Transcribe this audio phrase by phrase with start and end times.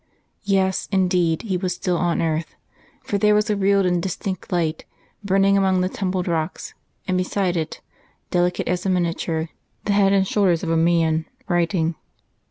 [0.45, 2.55] Yes, indeed he was still on earth;
[3.03, 4.83] for there was a real and distinct light
[5.23, 6.73] burning among the tumbled rocks,
[7.07, 7.81] and beside it,
[8.31, 9.49] delicate as a miniature,
[9.85, 11.93] the head and shoulders of a man, writing.